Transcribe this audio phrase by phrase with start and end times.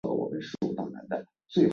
[0.03, 1.69] 满九十岁时自号长寿翁。